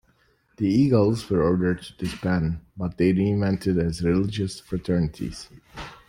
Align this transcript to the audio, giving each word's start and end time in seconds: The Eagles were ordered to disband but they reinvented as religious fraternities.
The 0.57 0.67
Eagles 0.67 1.29
were 1.29 1.43
ordered 1.43 1.83
to 1.83 1.93
disband 1.95 2.61
but 2.75 2.97
they 2.97 3.13
reinvented 3.13 3.77
as 3.79 4.01
religious 4.01 4.59
fraternities. 4.59 5.47